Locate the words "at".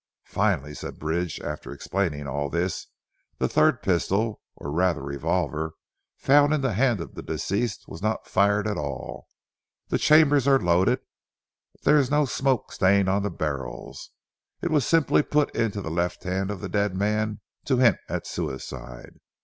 8.67-8.77, 18.09-18.25